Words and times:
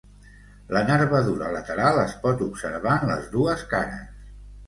La 0.75 0.79
nervadura 0.85 1.51
lateral 1.55 2.01
es 2.05 2.15
pot 2.23 2.41
observar 2.45 2.97
en 3.01 3.13
les 3.13 3.27
dues 3.35 3.65
cares. 3.75 4.09